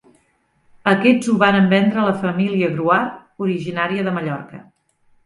Aquests 0.91 1.27
ho 1.27 1.35
varen 1.43 1.67
vendre 1.73 2.01
a 2.03 2.05
la 2.07 2.15
família 2.21 2.71
Gruart, 2.79 3.21
originària 3.49 4.07
de 4.09 4.15
Mallorca. 4.17 4.65